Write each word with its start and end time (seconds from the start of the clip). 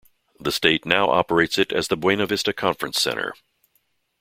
The 0.39 0.51
state 0.51 0.83
now 0.83 1.11
operates 1.11 1.59
it 1.59 1.71
as 1.71 1.87
the 1.87 1.95
Buena 1.95 2.25
Vista 2.25 2.53
Conference 2.53 2.99
Center. 2.99 3.35